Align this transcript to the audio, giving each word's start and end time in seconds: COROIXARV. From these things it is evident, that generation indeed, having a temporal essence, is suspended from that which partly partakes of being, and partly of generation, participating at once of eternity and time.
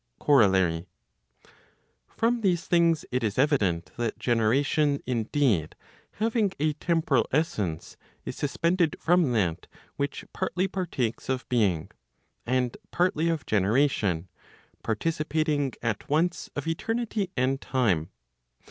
COROIXARV. 0.19 0.87
From 2.07 2.41
these 2.41 2.65
things 2.65 3.05
it 3.11 3.23
is 3.23 3.37
evident, 3.37 3.91
that 3.97 4.17
generation 4.17 4.99
indeed, 5.05 5.75
having 6.13 6.51
a 6.59 6.73
temporal 6.73 7.27
essence, 7.31 7.97
is 8.25 8.35
suspended 8.35 8.95
from 8.99 9.31
that 9.33 9.67
which 9.97 10.25
partly 10.33 10.67
partakes 10.67 11.29
of 11.29 11.47
being, 11.49 11.91
and 12.47 12.77
partly 12.89 13.29
of 13.29 13.45
generation, 13.45 14.27
participating 14.81 15.71
at 15.83 16.09
once 16.09 16.49
of 16.55 16.65
eternity 16.67 17.29
and 17.37 17.61
time. 17.61 18.09